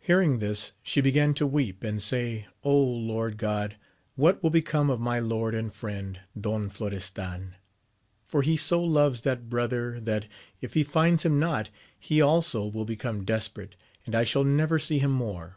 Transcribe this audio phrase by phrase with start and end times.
[0.00, 3.76] Hearing this, she began to weep, and say, Lord God,
[4.16, 7.54] what will become of my lord and friend, Don Florestan!
[8.26, 10.26] for he so loves that brother, that,
[10.60, 14.98] if he finds him not, he also will become desperate, and I shall never see
[14.98, 15.56] him more